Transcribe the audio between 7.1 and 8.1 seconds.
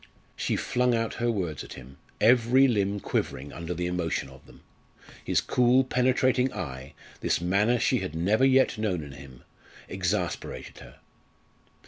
this manner she